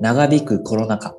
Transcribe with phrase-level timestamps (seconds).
[0.00, 1.14] 長引くコロナ禍、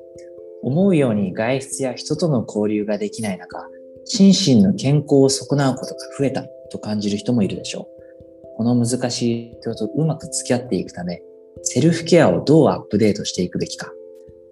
[0.62, 3.68] 思うように外出や人との交流ができない中、
[4.04, 8.56] 心身の健康を損なうことが増えたと感じる人もいるでしょう。
[8.56, 11.22] この難しい人とうまく付き合っていくため、
[11.62, 13.92] セルフケアをどうアップデートしていくべきか。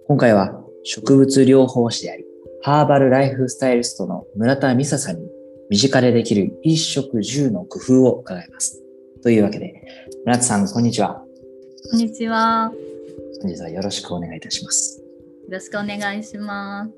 [0.07, 2.25] 今回は植物療法士であり、
[2.61, 5.27] ハーバルライフスタイリストの村田美沙さんに
[5.69, 8.80] 身近でできる一食十の工夫を伺います。
[9.23, 9.83] というわけで、
[10.25, 11.23] 村田さん、こんにちは。
[11.91, 12.71] こんにちは。
[13.41, 14.99] 本日はよろしくお願いいたします。
[14.99, 15.05] よ
[15.47, 16.91] ろしくお願いします。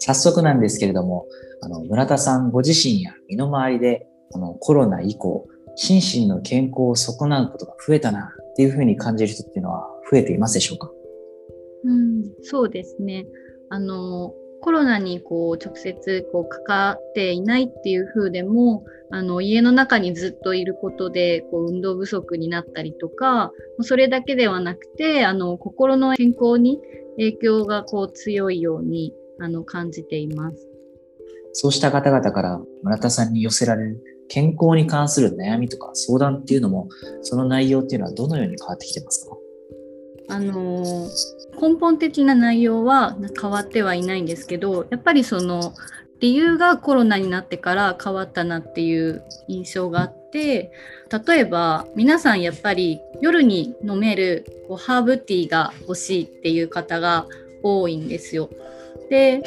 [0.00, 1.26] 早速なんですけれども、
[1.62, 10.90] あの、村田さんご自身や身の回りで、このコロナ以降、心身の健康を損なうことが増えたなっていうふうに感じる人っていうのは増えていますでしょうか？
[11.84, 13.24] うん、そうですね。
[13.70, 26.78] あの、コロナにこう直接こうかかっていないっていう風でもあの家の中にずっといることでこう運動不足になったりとかそれだけではなくてあの心の健康に
[27.16, 30.66] 影響がこう強いようにあの感じています。
[31.52, 36.88] そうした方々から村田さんに寄せられる健康に関する悩みとか相談っていうのも
[37.22, 39.34] その内容っていうのはどのように変わってきてますか？
[40.30, 41.08] あの
[41.60, 45.74] 根本的な内容は変わってはいないんですけどやっぱりその
[46.20, 50.70] 理由がコロナになってから変わったなっていう印象があって
[51.26, 57.26] 例えば皆さんやっぱり夜に飲めるこうハーブティーが欲しいっていう方が
[57.62, 58.48] 多いんですよ。
[59.08, 59.42] で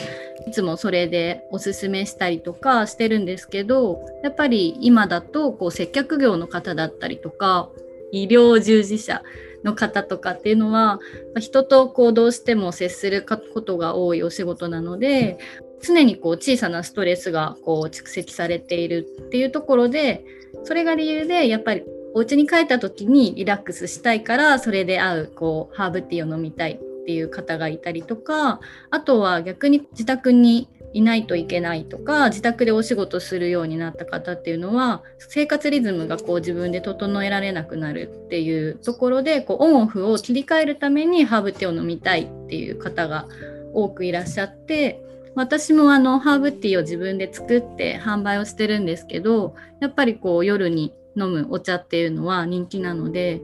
[0.46, 7.70] いつもそれでおすすめしたりとかしてるんですけどやっぱり今だとこう接客業の方だったりとか
[8.12, 9.24] 医療従事者
[9.64, 11.00] の方とかっていうのは
[11.40, 15.38] 人とこうどうしても接することが多いお仕事なので
[15.82, 20.24] 常にこう小さなストレスがこう蓄積されているっていうところで
[20.64, 21.84] それが理由でやっぱり
[22.16, 28.62] お家に帰った時にリラックスしたいからそれで合うこうハーブティーを飲みたいっていう方がいたりとか
[28.92, 43.28] あとは逆に自宅にいないといけないとか自宅でお仕事するようになった方っていうのは生活リズムがこう自分で整えられなくなるっていうところでこうオンオフを切り替えるためにハーブティーを飲みたいっていう方が
[43.74, 45.02] 多くいらっしゃって
[45.36, 53.42] 私もあのハーブティーを自分で作って販売をしてるんですけどやっぱりこう夜に飲むお茶っていうのは人気なので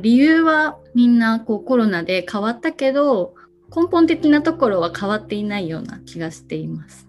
[0.00, 3.34] 理由はみんなこうコロナで変わったけど
[3.74, 7.08] 根本的なところは変わっていないような気がしています。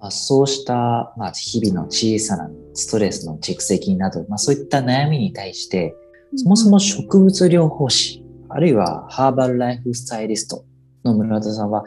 [0.00, 5.94] まあ、そうした、まあ、日々の小さなストレスの蓄積など、まあ、そういった悩みに対して、
[6.36, 10.64] そもそも植物療法士、あるいはハーバルライフスタイリスト
[11.04, 11.84] の村田さんは、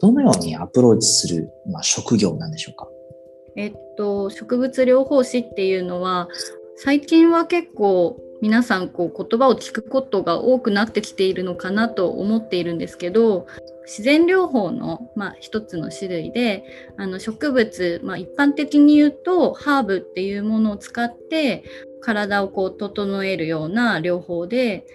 [0.00, 2.88] どのようにアプローチする、まあ、職業なんでしょうか？
[3.56, 6.28] えっと、植物療法士っていうのは、
[6.76, 13.46] 最近は結構皆さんこう言葉を聞くことが多くなってきているのかなと思っているんですけど
[13.84, 21.64] 自然療法の、まあ、一つの種類であの植物、まあ、一般的に言うとハーブっていうものを使って
[22.00, 24.86] 体をこう整えるような療法で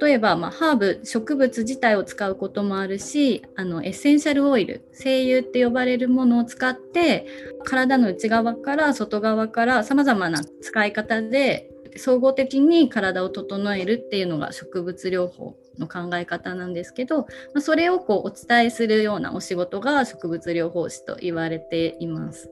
[0.00, 7.26] 例えば、まあ、ハーブ植物自体を使うこともあるしあのエッセンシャルオイル精油って呼ばれるものを使って
[7.64, 22.50] 体の内側から外側からさまざまな使い方で総合的に体を整えるっていうのが植物療法の考え方なんですけど、まあ、それをこうお伝えするようなお仕事が植物療法士と言われています。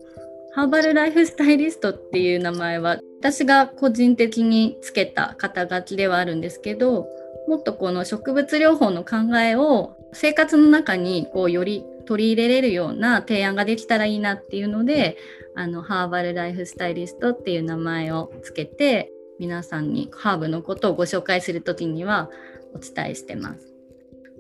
[0.55, 7.07] ハーバルライフスタイリストっていう名前は私が個人的につけた肩書きではあるんですけど
[7.49, 15.17] もっとこの植物療法の考えを生活の中にこうより取り入れれるような提案ができたらいいなっていうので
[15.55, 22.31] あのハーバルライフスタイリストっていう名前をつけて皆さんにハーブのことをご紹介する時には
[22.75, 23.73] お伝えしてます。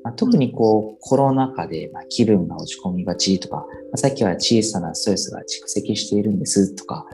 [0.04, 3.64] まあ、特にこう、コロナ禍で、まあ、気分が落ち込みがちとか、ま
[3.94, 7.06] あ、さっきは小さなストレスが蓄積しているんですとか、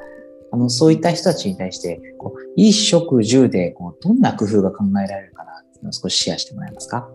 [0.51, 7.11] あの、そういった人たちに対して、こう、衣食住で、こう、どんな工夫が考えられるかなっていうのを少しシェアしてもらえますか？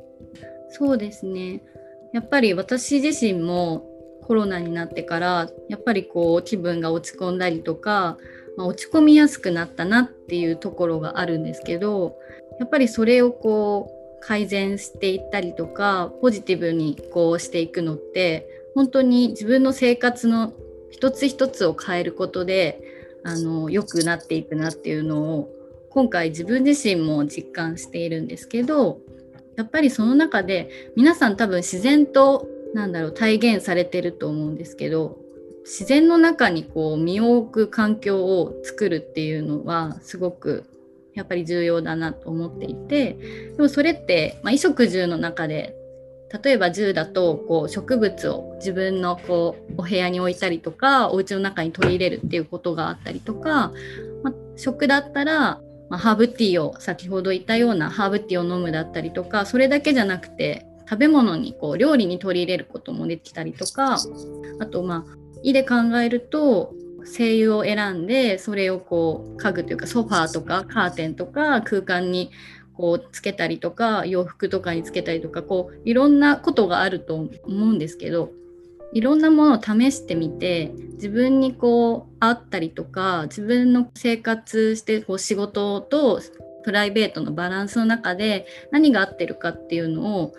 [0.69, 1.63] そうですね。
[2.13, 3.83] やっぱり私自身も
[4.21, 8.19] コロナになってから、やっぱりこう、気分が落ち込んだりとか、
[8.57, 12.17] まあ、落ち込みやすくなったなっていうところがあるんですけど、
[12.59, 20.53] やっぱりそれをこう、改善していったりとかポジティブにこうしていくのって本当に自分の生活の
[20.89, 22.81] 一つ一つを変えることで
[23.23, 25.49] あの良くなっていくなっていうのを
[25.89, 28.99] 今回自分自身も実感しているんですけど
[29.57, 35.17] やっぱりその中で皆さん多分自然となんだろう体現されてると思うんですけど
[35.63, 40.65] 自然の中にこう身を置く環境を作るっていうのはすごく
[41.13, 43.13] やっぱり重要だなと思っていて
[43.55, 45.75] でもそれって、まあ、衣食住の中で
[46.43, 53.71] 例えば銃だとこう植物を自分のこうお部屋に置いたりとかお家の中に取り入れるっていうことがあったりとか、
[54.23, 63.97] まあ、食だったら、まあ、ハーブティーを先ほど言ったようなハーブティーを飲むだったりとかそれだけじゃなくて食べ物にこう料理に取り入れることもできたりとか
[64.59, 66.73] あとまあ「い」で考えると
[67.05, 72.31] 声優を選んでそれをこう家具というかソファーとかカーテンとか空間に
[72.73, 78.31] こうつけたりとか洋服とかにつけたりとかこういろんなことがあると思うんですけど
[78.93, 86.21] いろんなものを試してみて自分にこう合ったりとか自分の生活してこう仕事と
[86.63, 90.33] プライベートのバランスの中で何が合ってるかっていうのを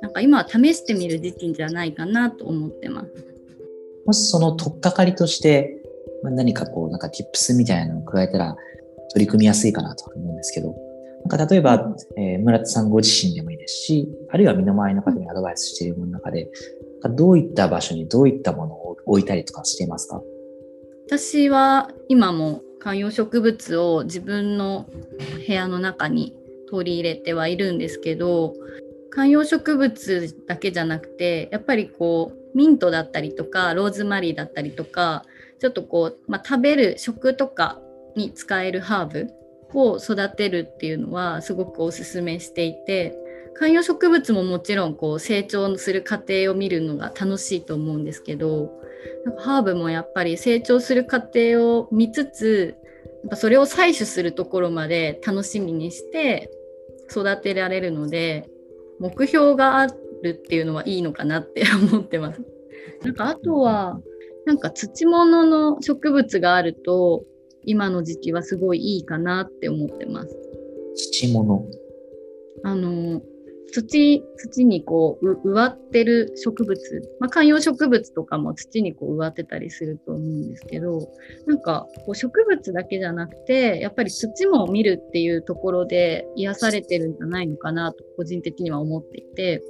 [0.00, 3.27] なんか今は試してみる時期じゃないかなと思ってます。
[4.08, 5.82] もしその取っかかりとして
[6.22, 8.56] 何かこうなんか tips みたいなのを加えたら
[9.12, 10.74] 取り組みやすいかなと思うんですけど、
[11.26, 16.48] なんか例えば、えー、村田さんご自身でもいいですし、あるいは身の回りの方にアドバイスしているものの中で、
[17.10, 20.22] どういった場所にどういったものを置いたりとかしていますか？
[21.06, 24.86] 私は今も観葉植物を自分の
[25.46, 26.34] 部屋の中に
[26.70, 28.54] 取り入れてはいるんですけど
[29.10, 35.24] 観葉植物だけじゃなくてやっぱりこうミントだったりとかローズマリーだったりとか
[35.60, 37.80] ちょっとこう、まあ、食べる食とか
[38.16, 39.30] に使えるハーブ
[39.74, 43.16] を育てるっていうのはすごくおすすめしていて
[43.54, 48.72] 観葉植物ももちろんこう成長する過程を見るのが楽しいと思うんですけど
[49.24, 52.76] なんかハーブもやっぱり成長する過程を見つつ
[53.24, 56.50] やっぱそれを採取するところまで楽しみにして
[57.10, 58.48] 育てられるので
[59.00, 59.86] 目標があ
[60.22, 61.62] るっていうのはいいのかなって
[61.92, 62.42] 思ってます。
[63.02, 64.00] なんかあとは
[64.44, 67.24] なんか土物の植物があると
[67.64, 70.36] 今の時期はすごいいいかなって思ってます。
[70.94, 71.64] 土物
[72.64, 73.22] あの
[73.72, 73.82] 土
[74.36, 81.08] 土にこう植わってる植物、まあ、観葉植物とかも土にこう植わってたりすると思うんですけど
[81.46, 89.62] なんかこう植物だけじゃなくてやっぱり土も見るっていうところで癒されてるんじゃないのかなと個人的には思っていて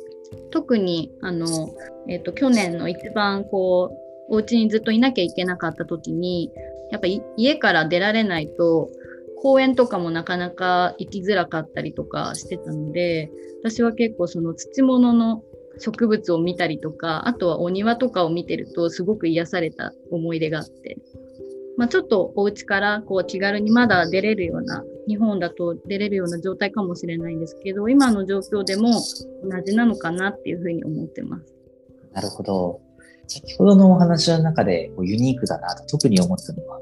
[0.50, 1.70] 特にあの、
[2.08, 3.90] えーと、去年の一番こ
[4.30, 6.52] うお家にずっといなきゃいけなかった時に
[6.90, 7.06] やっぱ
[7.36, 8.90] 家から出られないと
[9.42, 13.30] 公園とかもなかなか行きづらかったりとかしてたので
[13.62, 15.42] 私は結構その土物の
[15.78, 20.96] 植物を見たりとかあとはお庭とかを見てるとすごく癒された思い出があって、
[21.76, 31.54] まあ、ちょっとお家からこう気軽にまだ出れるような日本だと出れるような状態かもしれないんですけど今の状況でも同じなのかなっていうふうに思ってます。
[32.12, 32.80] なるほど。
[33.28, 36.80] 先ほどのお話の中でユニークだなと特に思ったのは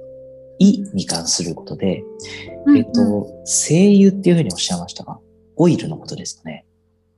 [0.58, 2.02] 意に関することで、
[2.66, 5.18] うんうん、えっと、精油っていうふうにおっしゃいましたが、
[5.56, 6.64] オイルのことですね。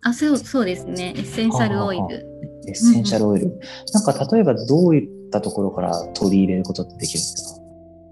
[0.03, 1.13] あ、そう、そうですね。
[1.17, 2.27] エッセンシャルオイル。
[2.67, 3.47] エッセンシャルオイル。
[3.47, 3.61] うんうん、
[3.93, 7.61] なんか例えばどういったところから取り入れることってできるんですか？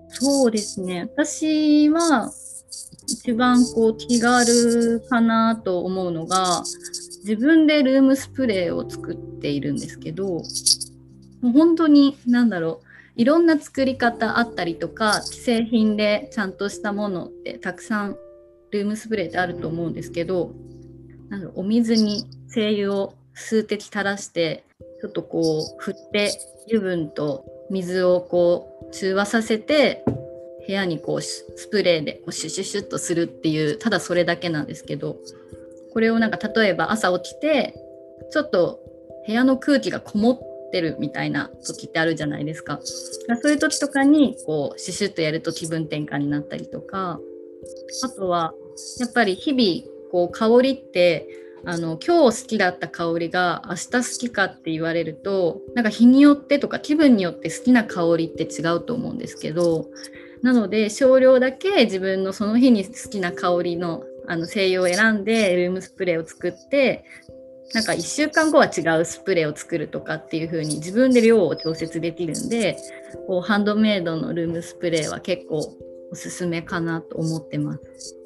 [0.08, 1.02] そうですね。
[1.02, 2.32] 私は
[3.06, 6.62] 一番こう気軽かなと思うのが、
[7.22, 10.43] 自分でルームスプレーを作っているんですけど、も
[11.44, 12.85] う本当に何だろう
[13.16, 18.16] いろんな作り方あったりとか既製品でちゃんとしたものってたくさん
[18.70, 20.52] ルームスプレーってあると思うんですけど
[21.31, 24.64] なんお水に精油を数滴垂らして
[25.00, 26.31] ちょっとこう振って
[26.67, 30.05] 油分と水をこう中和させて
[30.67, 35.17] 部屋にこうスプレーでこうシュシュシュッとするっていうただそれだけなんですけど
[35.93, 37.74] これをなんか例えば朝起きて
[38.31, 38.81] ちょっと
[39.26, 42.81] 部屋の空気がこもってってるみたいな時ってあるじゃないですか。
[42.82, 47.20] そういう時とかにこうシュシュッとやると気分転換になったりとか
[48.03, 48.55] あとは
[48.99, 51.27] やっぱり日々こう香りって
[51.65, 59.87] あの今日好きだった香りが明日好きかって言われるとなんか日によってとか気分によって好きな香りって違うと思うんですけど
[60.43, 67.05] なので少量だけ自分のその日に好きな香りのあの精油を選んでルームスプレーを作って
[67.75, 72.77] なんか1週間後は違うスプレーを作るとかっていう風に自分で量を調節できるんで
[73.27, 75.77] こうハンドメイドのルームスプレーは結構
[76.13, 78.17] おすすめかなと思ってます。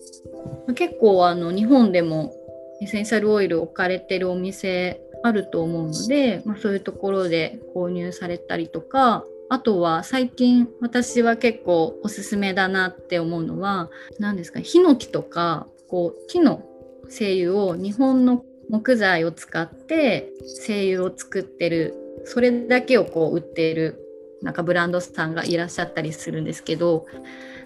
[0.74, 2.34] 結構あの日本でも
[2.80, 16.62] エッセンシャルオイル置かれてるお店あると思うので、まあ、そういうところで購入されたりとかあとは最近私は結構おすすめだなって思うのは何ですかヒノキとかこう木の
[17.08, 24.06] 精油を日本の木材を使って精油を作ってるそれだけをこう売っている
[24.42, 27.06] なんかブランドさんがいらっしゃったりするんですけど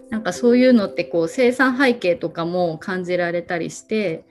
[0.08, 4.24] なんかそういうのってこう生産背景とかも感じられたりして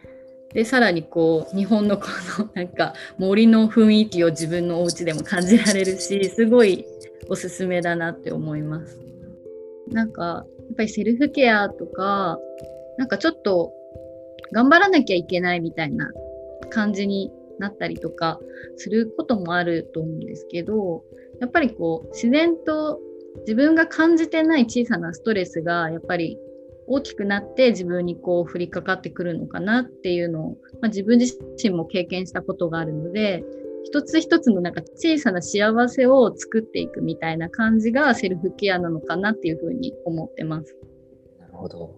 [0.54, 2.08] でさらにこう日本のこ
[2.40, 6.86] の なんか森の雰囲気を自分のお家でも感じられるしすごい
[7.30, 9.00] おすすめだなって思います。
[9.90, 12.40] なんかやっぱりセルフケアとか
[12.98, 13.74] なんかちょっと
[14.52, 16.12] 頑張らなきゃいけないみたいな
[16.74, 18.40] 感じになったりとか
[18.78, 21.04] することもあると思うんですけど
[21.40, 23.00] やっぱりこう自然と
[23.42, 26.38] 自分が感じてない小さなストレスがやっぱり
[26.88, 30.50] 大きくなって自分にこう降りかかってくるのかなっていうのを、
[30.82, 33.44] まあ、自分自身も経験したことがあるので
[33.86, 40.76] 一つ一つのなんか小さな幸せを作っていくみたいな感じがセルフケアなのかなっていうふうに思ってます。
[41.40, 41.96] なるほど。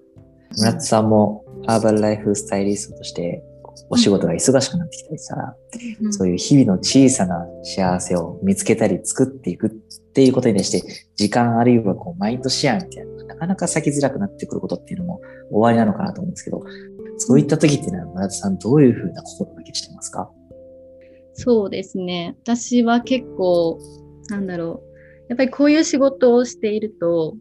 [0.57, 3.43] 村津さんもハーバルライフスタイリストとして
[3.89, 5.55] お仕事が忙しくなってきたりしたら、
[6.01, 9.69] うん、そういう日々の小さな幸せを見つけたり作っていくっ
[10.13, 16.63] ていうことに対して、時間あるいはこうマインドシェアみたいななかなか咲きづらくなってくることっていうのも終わりなのかなと思うんですけど、
[17.17, 20.29] そういった時っていうのは村田さんどういうふうな心がけしてますか？
[21.33, 22.35] そうですね。
[22.43, 23.77] 私は結構、
[24.29, 25.25] なんだろう。
[25.27, 27.35] やっぱりこういう仕事をしていると、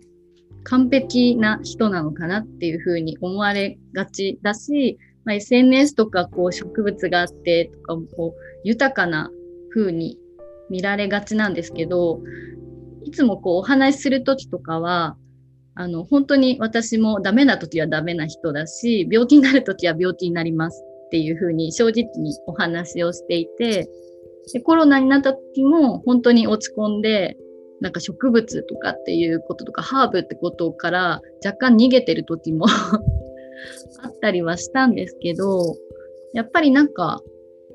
[0.64, 9.30] 完璧な人なのかなっていうふうに思われがちだし、まあ、SNS とかこう植物があってとかもこう豊かな
[9.72, 10.18] 風に
[10.70, 12.20] 見られがちなんですけど、
[13.04, 15.16] いつもこうお話しする時とかは、
[15.76, 23.88] あの本当に私もダメな時はダメな人だし、病気になる時は病気になりますっていう風に正直にお話をしていて、
[24.52, 27.36] でコロナになった時も本当に落ち込んで、
[27.80, 32.66] なんか植物とかっていうこととかハーブってことから若干逃げてる時も
[34.02, 35.76] あったりはしたんですけど、
[36.32, 37.20] やっぱりなんか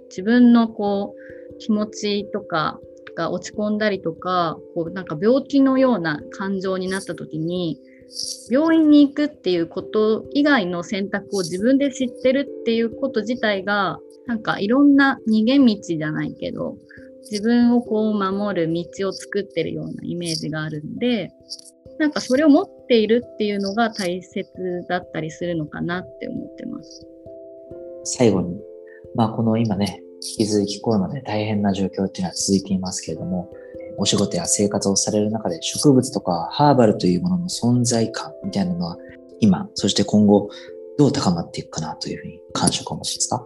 [0.10, 2.80] 自分のこう気持ちとか
[3.16, 7.80] が落ち込んだりとか、こうなんか病気のような感情になった時に、
[8.50, 16.78] 病院に行くっていうこと以外の選択を自分で知ってるっていうこと自体が、なんかいろんな逃げ道じゃないけど、
[17.30, 21.30] 自分をこう守る道を作ってるようなイメージがあるんで、
[22.00, 24.50] なんかそれを持っているっていうのが大切
[24.90, 27.08] だったりするのかなって思ってます。
[28.04, 28.60] 最後に、
[29.16, 30.02] まあこの今ね、
[30.38, 33.50] 引き続きコロナで大変な状況っていうのは続いていますけれども、
[33.98, 38.98] お仕事や生活をされる中で植物とかハーバルというものの存在感みたいなのは
[39.40, 40.50] 今、そして今後
[40.98, 43.46] どう高まっていくかなというふうに感触をお持ちですか？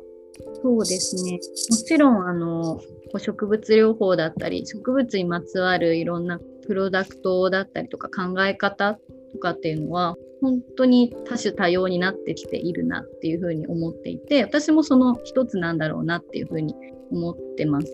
[0.64, 1.40] そうですね。
[1.70, 2.80] もちろん、あの、
[3.18, 8.98] 植物療法だったり、植物にまつわるいろんなプロダクトだったりとか考え方
[9.34, 16.76] とかっていうのは、本当に多種多様になってきているなっていうふうに思っていて、私もその一つなんだろうなっていうふうに
[17.12, 17.88] 思ってます。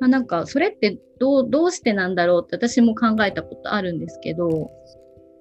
[0.00, 4.70] まあ、なんか、それってどう、どうしてなんだろうって私も考えたことあるんですけど、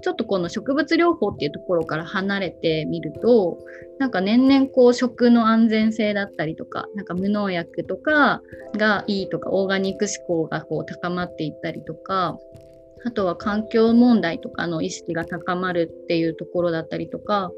[0.02, 3.58] ちょっとこの植物療法っていうところから離れてみると、
[3.98, 8.42] なんか年々こう食の安全性だったりとか、なんか無農薬とか
[8.78, 12.38] がいいとか、オーガニック志向がこう高まっていったりとか、
[13.06, 17.52] あとは環境問題とかの意識が高まるっていうところだったりとか、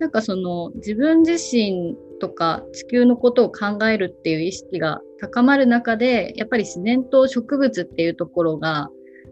[0.00, 8.90] なんかその自分自身とか地球のことを考えるっていう意識が高まる中で、やっぱり自然と植物っていうところが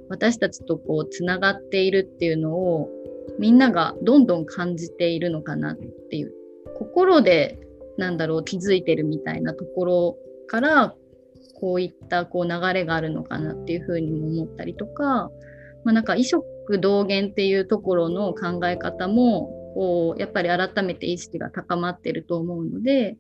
[0.08, 2.88] 私たちとこうつながっているっていうのを
[3.38, 6.32] みんながどんどん感じているのかなっていう。
[6.78, 7.58] 心で
[7.96, 10.94] なんだろう気づいてるみたいなところから
[11.58, 15.30] こういったこう流れがあるのかなっていうふうにも思ったりとか、
[15.87, 16.45] まあ、なんか異色
[16.81, 23.16] 同源っていうところの考え方もこうやっぱり改めて意識が高まってると思うので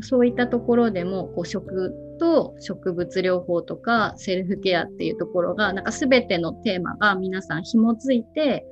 [0.00, 8.66] そういったところでもこう食と植物療法とかセルフケアっていうところがなんか全てのテーマが皆さん紐づいて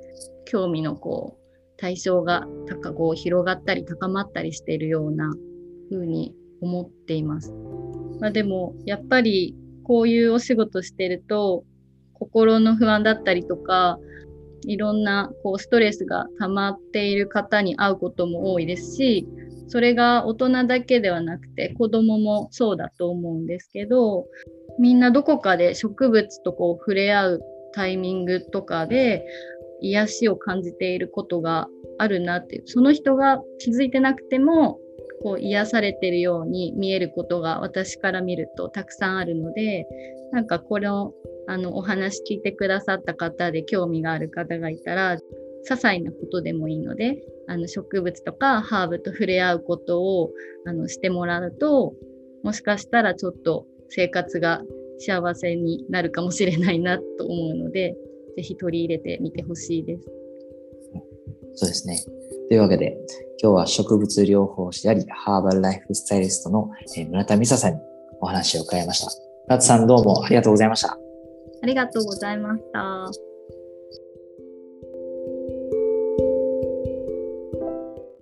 [0.45, 5.33] 興味のこう対象が高こう広がったり高まったりしているような
[5.89, 7.55] 風に思っています。
[8.19, 11.65] まあ、でもやっぱりこういうお仕事してると
[12.21, 13.99] 心の不安だったりとか
[14.67, 19.27] いろんなこうストレスが溜まっている方に会うことも多いですし
[19.69, 24.27] それが大人だけではなくて子供もそうだと思うんですけど
[24.79, 27.41] みんなどこかで植物とこう触れ合う
[27.73, 29.25] タイミングとかで
[29.81, 34.79] 癒しを感じていることがあるなっていうその人が気づいてなくても
[35.23, 39.87] こう癒されてるように見えることが私から見るとたくさんあるので
[40.33, 41.13] なんかこの
[41.47, 45.21] あのお話聞いてくださった方で興味がある方がいたら些
[45.69, 50.31] 細なことでもいいのであの植物とかハーブと触れ合うことを
[50.67, 51.95] あのしてもらうと
[52.45, 54.63] もしかしたらちょっと生活が
[54.99, 57.95] 幸せになるかもしれないなと思うので
[58.37, 60.05] ぜひ取り入れてみてほしいです。
[61.55, 62.20] そうですね。
[62.51, 62.99] というわけで、
[63.41, 66.69] 今日は植物療法士であり、ハーバルライフスタイリストの
[67.09, 67.81] 村田美沙さんに
[68.21, 69.13] お話を伺いました。
[69.47, 70.99] 村田さんどうもありがとうございました。
[71.63, 73.30] ありがとうございました。